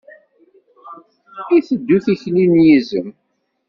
Iteddu 1.57 1.97
tikli 2.05 2.45
n 2.53 2.55
yizem. 2.65 3.09